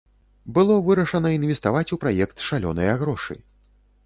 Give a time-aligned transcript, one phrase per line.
[0.57, 3.41] Было вырашана інвеставаць у праект шалёныя грошы.